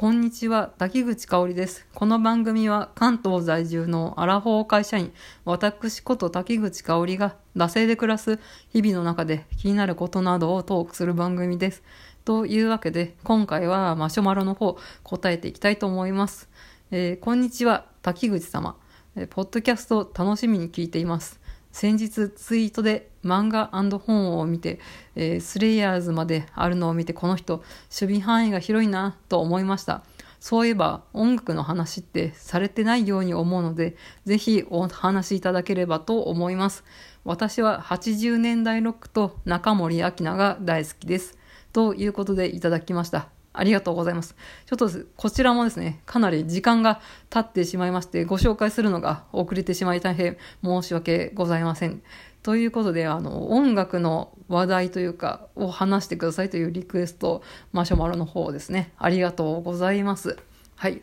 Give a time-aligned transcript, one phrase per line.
[0.00, 1.84] こんにちは、滝口香織です。
[1.92, 5.12] この番組は関東在住のアラフォー会社員、
[5.44, 8.38] 私こと滝口香織が惰性で暮らす
[8.68, 11.82] 日々の中で気になることなどをトークする番組です。
[12.24, 16.48] というわけで、今回はマシュマロの方答えていきたいと思います。
[16.92, 18.76] えー、こんにちは、滝口様。
[19.16, 21.40] えー、ポッドキャスト楽しみに聞いています。
[21.78, 24.80] 先日ツイートで漫画本を見て、
[25.14, 30.02] えー、スレイヤーズまであるのを見てこの人守備範囲が広いなと思いました。
[30.40, 36.82] そういえば音楽の話ってされてないように思うのでぜひお話しいただければと思います。
[37.24, 41.38] 私は80年代ロックと中森明菜が大好きです。
[41.72, 43.37] ということでいただきました。
[43.58, 44.36] ありがとうございます。
[44.66, 52.00] ちょっとこちらもですね、かなり時間が経ってしまいまして、ご紹介するのが遅れてしまい大変申し訳ございません。
[52.44, 58.92] ということで、あの、音楽の話題というか、を話してくださいというリクエスト、マシュマロの方ですね。
[58.96, 60.38] ありがとうございます。
[60.76, 61.02] はい。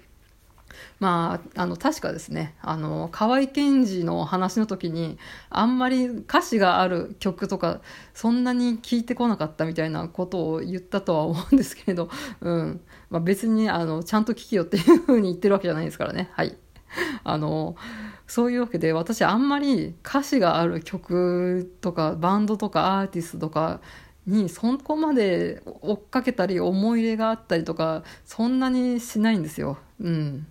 [1.00, 5.18] まあ、あの確かですねあの河合健二の話の時に
[5.50, 7.82] あんまり歌詞がある曲とか
[8.14, 12.10] そんなに聞いてこなかったみたいなことを言ったとは思うんですけれど、
[12.42, 16.58] うんまあ、別にあのちゃんと聴きよっていうふうに言ってるわけじゃないですからねはい
[17.24, 17.76] あの
[18.28, 23.82] そういうわけで私あんまり歌詞がある曲とかバンドとかアーティストとか
[24.26, 29.78] にそこまで追っかけたり思い入れがあったりとかそんなにしないんですよ。
[30.00, 30.48] うん。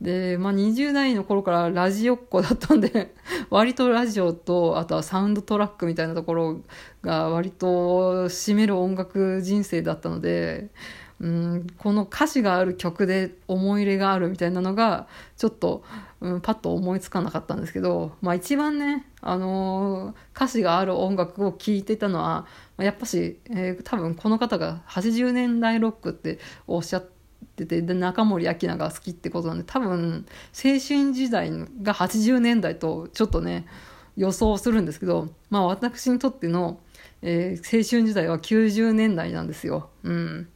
[0.00, 3.14] で、まあ、20代の頃からラジオっ子だったんで
[3.50, 6.60] 割とラジオとあとはサウンドトラックみたいなところ
[7.02, 10.68] が割と占める音楽人生だったので、
[11.20, 15.84] うん、この歌詞がある曲で思い入れがあるみたいなのがちょっと、
[16.20, 22.46] うん、パッと思いつかなかったんですけど、まあ、一番ね、あのー、歌詞がある音楽を聴いてたのは
[22.78, 27.13] やっぱし、えー、多分この方が80年代ロックっておっしゃって
[27.54, 33.66] っててで中森明菜が好きってことなんで多分青春時代が80年代とちょっとね
[34.16, 36.80] 予想するんですけどまあ私にとっての、
[37.22, 39.90] えー、青春時代は90年代なんですよ。
[40.02, 40.48] うん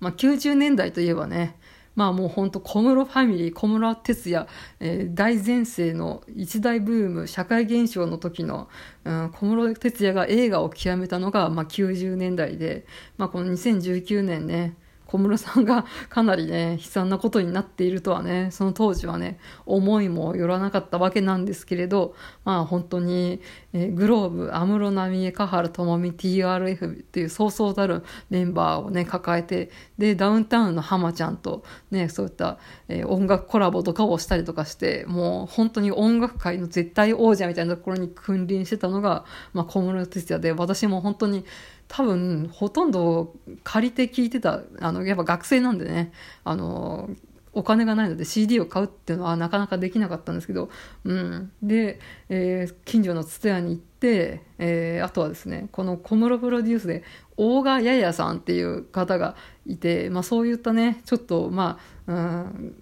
[0.00, 1.56] まあ、90年代といえばね
[1.94, 4.46] まあもうほんと小室ファミリー、小室哲哉、
[4.78, 8.68] えー、大前世の一大ブーム、社会現象の時の、
[9.04, 12.86] うん、小室哲哉が映画を極めたのが、まあ、90年代で、
[13.16, 14.76] まあこの2019年ね、
[15.08, 22.14] 小室さんがかなりね、悲惨なことになっているとはね、その当時はね、思いもよらなかったわけなんですけれど、
[22.44, 23.40] まあ本当に、
[23.72, 32.58] えー、グローブ、安室奈美恵、香原朋美、TRF っていうそうそうたるメンバーをね、抱えて、で、ダウンタウンの浜ちゃんとね、そういった、
[32.88, 39.24] えー、音楽コラボとかをしたりとかして、もう本当に音楽界の絶対王者みたいなところに君臨してたのが、
[39.54, 41.46] まあ小室哲哉で、私も本当に
[41.88, 46.12] 多分ほとんど借りて聞いてたあのやっぱ学生なんでね
[46.44, 47.10] あの
[47.52, 50.70] お金がないので CD を買うっていうのはなかなかできなかったんですけど、
[51.04, 51.98] うん、で、
[52.28, 57.02] えー、近所の蔦屋に行って、えー、あとはですねこの小室プロデュースで
[57.36, 59.34] 大賀ややさんっていう方が
[59.66, 62.74] いて、まあ、そういったねちょっとまあ、うん、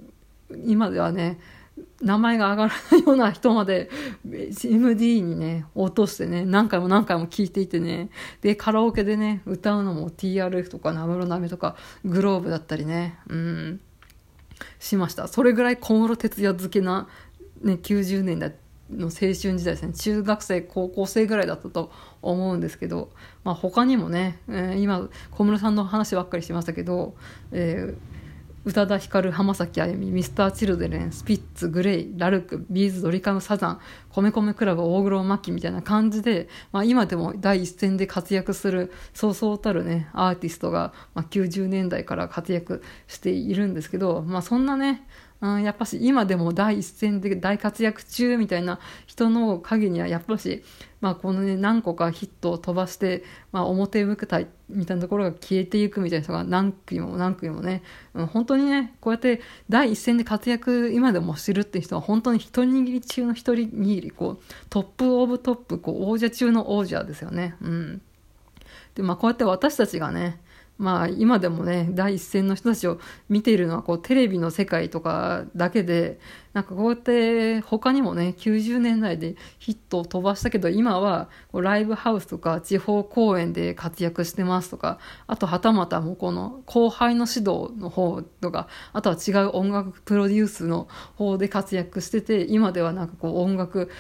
[0.67, 1.39] 今ではね
[2.01, 3.89] 名前が上がらないような人まで
[4.25, 8.11] MD にね、落としてね、何回も何回も聞いていてね、
[8.43, 13.81] で、カラオケでね、歌うのも TRF とかナムロナメとかグローブだったりね、うん、
[14.79, 15.27] しました。
[15.27, 17.09] それぐらい小室哲哉漬けな、
[17.63, 18.55] ね、90年代
[18.91, 21.91] の青春時代ですね、中学生、高校生ぐらいだったと
[22.21, 23.11] 思うんですけど、
[23.43, 27.15] まあ他にもね、えー、今、小室さんの話ばっかりしましたけど、
[27.53, 28.16] えー
[28.67, 45.07] 宇多田ヒカル浜崎あゆみミスターチルドレンスピッツグレイラルクビーズドリカムサザン米米クラブ大黒摩季みたいな感じで、まあ、今でも第一線で活躍するそうそうたるねアーティストが、まあ、90年代から活躍しているんですけど、まあ、そんなね
[45.41, 50.65] うん、やっぱし今でも第一線で大活躍中みたいな人の陰にはやっぱし、
[51.01, 57.83] まあ、このね何個かヒットを飛ばして、まあ、表舞台みたいなところが消えていくみたいな人が何組も何組もね、
[58.15, 67.57] うん、本当にねこうやって第一線で活躍今でもしてるっていう人は本当に一握り中の一人握りこうトップオブトップこう王者中の王者ですよね。
[67.61, 68.03] うん
[68.95, 70.41] でまあ、こうやって私たちがね
[70.79, 76.19] まあ今でもね第一線の人たちを見ているのはこうテレビの世界とかだけで
[76.57, 93.91] なんかこうやって他にもね90年代でヒットを飛ばしたけど今はライブハウスとか地方公演で活躍してますとかあとはたまたもうこの後輩の指導の方とかあとは違う音楽プロデュースの方で活躍してて今ではなんかこう音楽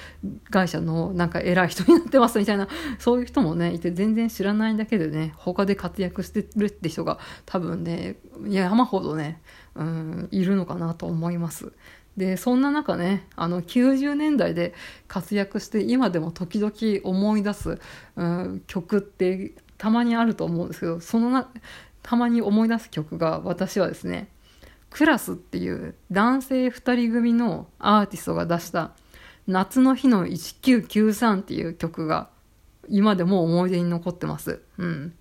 [0.48, 2.68] 会社のなんか偉い人になってますみたいな
[2.98, 8.16] そういう人もねいて全然知らないだけでね他で活躍してるって人が多分ね
[8.48, 9.42] 山ほどね
[9.76, 11.72] うん、いるのかなと思います。
[12.16, 14.74] でそんな中ねあの90年代で
[15.06, 16.72] 活躍して今でも時々
[17.04, 17.78] 思い出す、
[18.16, 21.50] うん、曲ってたまにあると思うんですけどそのな
[22.02, 24.28] たまに思い出す曲が私はですね
[24.90, 28.92] クラスっていう男性2人組のアーティストが出した
[29.46, 32.30] 「夏の日の1993」っていう曲が
[32.88, 34.62] 今でも思い出に残ってます。
[34.78, 35.14] うん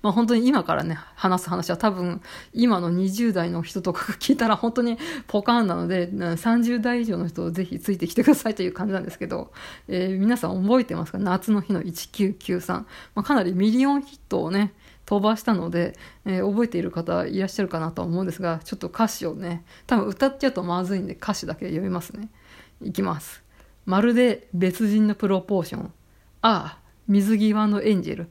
[0.00, 2.20] まあ本当に今からね、話す話は多分、
[2.52, 9.52] 今の20代の人とかが聞いたら本当にポカーンなので、30代以上の人をぜひついてきてくださいという感じなんですけど、
[9.88, 11.18] えー、皆さん覚えてますか？
[11.18, 12.72] 夏の日の1993。
[12.72, 12.86] ま
[13.16, 14.72] あ、かなりミリオンヒットをね、
[15.04, 22.28] 飛ばしたので、えー、覚えている方いらっしゃるかなと思うんですが、ちょっと歌詞をね、多分歌っちゃうとまずいんで歌詞だけ読みますね。
[22.80, 23.42] いきます。
[23.84, 25.82] まるで別人のプロポーション。
[25.84, 25.90] あ
[26.42, 26.78] あ、
[27.08, 28.28] 水際のエンジェル。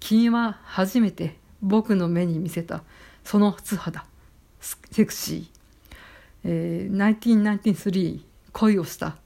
[0.00, 2.82] 君は初めて僕の目に見せた。
[3.24, 4.04] その素肌。
[4.90, 5.46] セクシー、
[6.44, 7.18] えー、
[7.72, 8.20] 1993
[8.52, 9.16] 恋をした。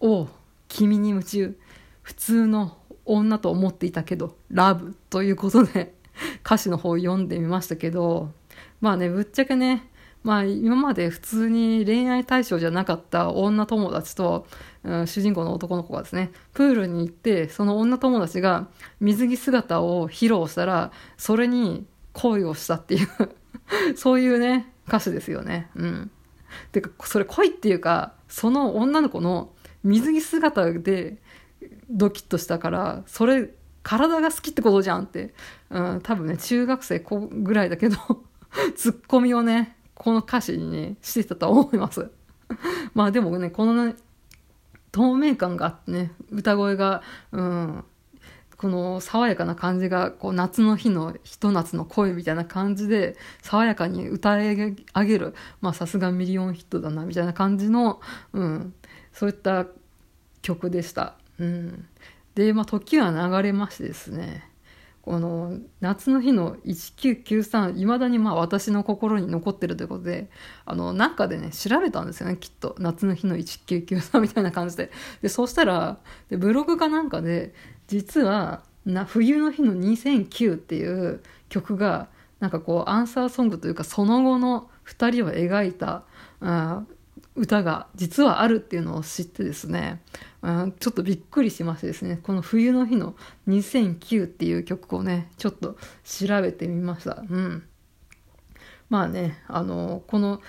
[0.00, 0.28] おお
[0.68, 1.58] 君に夢中。
[2.02, 4.96] 普通の女と思っていたけどラブ。
[5.10, 5.94] ということで
[6.44, 8.30] 歌詞の方を読んでみましたけど。
[8.80, 9.88] まあねぶっちゃけね
[10.24, 14.46] まあ今まで普通に恋愛対象じゃなかった女友達と、
[14.82, 18.68] うん、主人公の男の子がですね、プールに行って、その女友達が
[19.00, 23.08] 水着姿を披露したら、それに恋をしたっていう
[23.96, 25.70] そういうね、歌詞ですよね。
[25.76, 26.10] うん。
[26.72, 31.18] てか、それ恋っていうか、その女の子の水着姿で
[31.90, 33.50] ドキッとしたから、それ、
[33.82, 35.34] 体が好きってことじゃんって、
[35.68, 37.98] うん、多分ね、中学生ぐらいだけど
[38.74, 42.10] ツッコミをね、この歌詞にね、してたと思います。
[42.94, 43.96] まあでもね、このね、
[44.92, 47.02] 透明感があってね、歌声が、
[47.32, 47.84] うん、
[48.56, 58.00] この爽やかな感じが、こう夏の日のひと夏の恋みたいな感じで、爽やかに歌い上げる、まあさすがミリオンヒットだな、みたいな感じの、
[58.32, 58.74] うん、
[59.12, 59.66] そういった
[60.42, 61.14] 曲でした。
[61.38, 61.86] うん。
[62.34, 64.48] で、まあ時は流れましてですね、
[65.04, 70.30] この夏の日の1993いまだにまあ私の心に残ってるということで
[70.64, 72.74] あのなんかでね調べたんですよねきっと。
[72.78, 74.90] 夏の日の1993みたいな感じで。
[75.20, 75.98] でそうしたら
[76.30, 77.52] でブログかなんかで
[77.86, 82.08] 実はな冬の日の2009っていう曲が
[82.40, 86.04] なんかこうアンサーソングというかその後の2人を描いた
[87.36, 90.00] 歌が実はあるっていうのを知ってですね、
[90.42, 93.14] うん、ちょっとびっくりしましてですねこの冬の日の
[93.48, 97.64] 2009っていう曲をねちょっと調べてみましたうん
[98.88, 100.40] まあねあのこの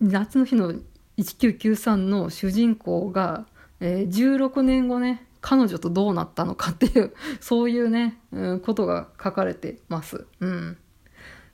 [0.00, 0.74] 夏の日の
[1.18, 3.46] 1993の主人公が、
[3.80, 10.26] えー、16年後ね彼女とどうなったのかっていうそういうね、うん、ことが書かれてます。
[10.40, 10.78] うん。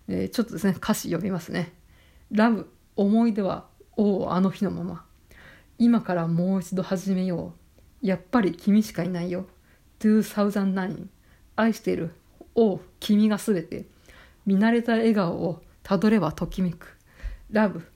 [0.09, 1.73] えー、ちょっとですね、歌詞読みますね。
[2.31, 3.65] ラブ思い出は、
[3.97, 5.05] おお、あの日のまま。
[5.79, 7.55] 今からもう一度始めよ
[8.03, 8.07] う。
[8.07, 9.47] やっぱり君しかいないよ。
[10.01, 11.07] 2009
[11.55, 12.11] 愛している。
[12.57, 13.87] おお、君がすべて。
[14.47, 16.97] 見慣れた笑顔をたどればときめく。
[17.53, 17.87] ラブ、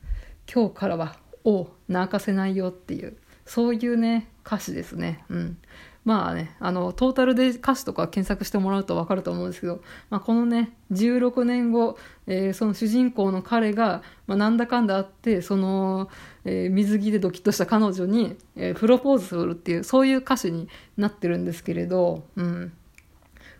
[0.52, 5.24] 今日からは、おお、泣かせないよっていう、そういうね、歌詞ですね。
[5.28, 5.58] うん。
[6.04, 11.96] まあね、あの、トータルで歌詞とか検索してもらうと分かると思うんですけど、まあ、このね、16年後、
[12.26, 16.08] えー、その主人公の彼が、まあ、なんだかんだあって、その、
[16.44, 22.72] えー、水着でドキッとした彼女に、えー、プロポーズするっていう、そういう歌詞になってるんですけれど、うん。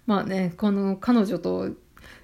[0.07, 1.69] まあね、この彼女と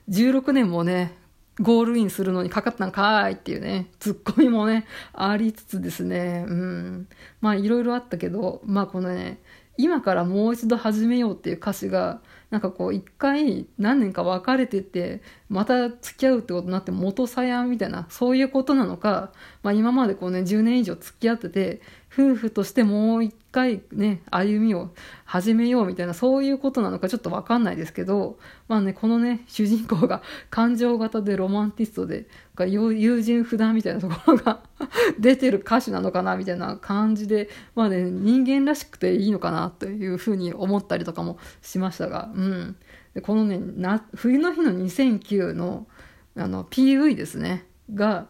[0.08, 1.16] 16年もね、
[1.60, 7.08] ゴールインするのにかかったんかーいっていうね、ツッコミもね、ありつつですね、うん。
[7.40, 9.40] まあいろいろあったけど、まあこのね、
[9.78, 12.20] 今からもう一度始めようっていう歌詞が、
[12.50, 19.32] なんかこう一回何年か別れてて、また付き合うってことになって元さやみたいな、そういうことなのか、
[19.62, 21.80] まあ今までこうね、10年以上付き合ってて、
[22.12, 24.90] 夫婦としてもう一回ね、歩みを
[25.24, 28.38] 始めようみたいな、そういうことなのかちょっとわかんないですけど、
[28.68, 34.60] まあね、このね、主人公が感情型でロマンティストで、友人不断みたいなところが
[35.18, 42.76] 出てる歌詞なのかなみたいな感じで、まあね、人間らしくていいのかなというふうに思ったりとかもしましたが、うん。
[43.14, 45.86] でこのねな、冬の日の2009の
[46.36, 48.28] あの PV ですね、が、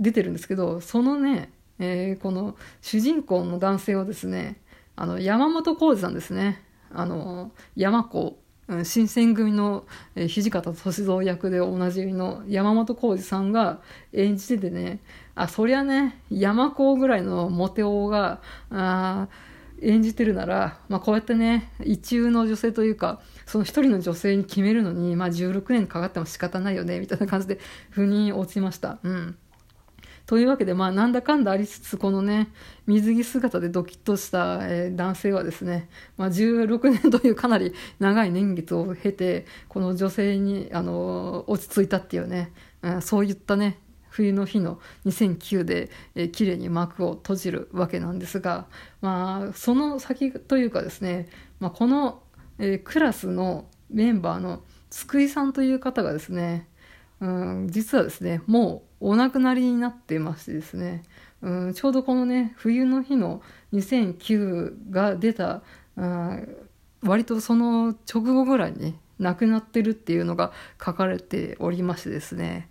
[0.00, 4.60] 出てるんですけど、そのね、えー、この主人公の男性をですね、
[4.96, 6.62] あの、山本浩二さんですね。
[6.92, 8.38] あの、山子、
[8.84, 13.80] 新選組の土方歳三役でおなじみの山本浩二さんが
[14.12, 15.00] 演じててね、
[15.34, 19.28] あ、そりゃね、山子ぐらいのモテ男が、あ
[19.82, 27.58] 演じてるなら、まあ、こうやってね一流の女性というかその一人の女性に決めるのに、まあ、16年かかっても仕方ないよねみたいな感じで
[27.90, 28.98] 腑に落ちました。
[29.02, 29.36] うん
[30.26, 32.48] というわけで、まあ、なんだかんだありつつ、このね、
[32.86, 42.52] 水着姿でドキッとした、えー、男性はですね、まあ、16年というかなり長い年月を経て、この女性に、あのー、落ち着いたっていうね、
[42.82, 43.78] うん、そういったね、
[44.12, 48.66] 冬の日の2009で、えー、綺麗に幕を閉じるわけなんですが、
[49.00, 51.28] まあ、その先というかですね、
[51.60, 52.22] まあ、この、
[52.58, 56.68] えー、クラスのメンバーの津久井さんという方がですね、
[57.22, 61.04] うん、実はですね、もうお亡くなりになってましてですね、
[61.40, 65.62] うん、ちょうどこのね、冬の日の2009が出た、
[65.96, 66.56] うん、
[67.04, 70.50] 割とその直後ぐらいに亡くなってるっていうのが
[70.84, 72.68] 書かれておりましてですね、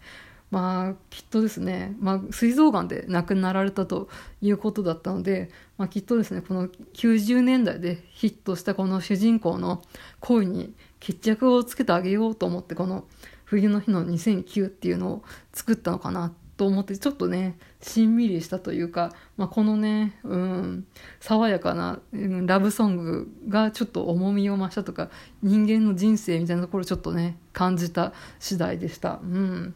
[0.50, 4.10] まあきっとですね、まあ、膵臓がんで亡くなられたと
[4.41, 9.81] いうことだったので、まあ、きっとですねこの90年代でヒットしたこの主人公の
[10.20, 13.03] 恋に決着をつけてあげようと思ってこの
[13.43, 20.86] 冬の日の2009っていうのを作ったのかなと思ってちょっとねしんみりしたというか、まあ、このね、うん、
[21.20, 25.10] 爽やかな、うん、ラブソングがちょっと重みを増したとか
[25.41, 29.20] 人間の人生みたいなところちょっとね感じた次第でした。
[29.24, 29.75] うん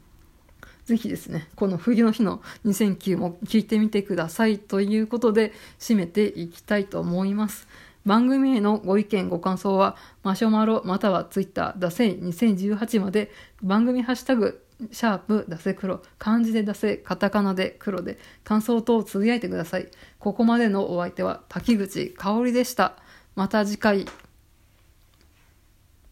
[0.86, 7.68] ぜひですね、この冬の日の2009も聞いてみてくださいということで締めていきたいと思います。
[8.06, 13.32] 番組へのご意見、ご感想は、マシュマロまたはツイッター、ダセイ2018まで、
[13.64, 19.90] 番組ハッシュタグ、シャープ、ダセ黒、漢字でダセ、カタカナで黒で、感想等をつぶやいてください。
[20.20, 22.96] ここまでのお相手は、滝口香織でした。
[23.36, 24.06] また次回。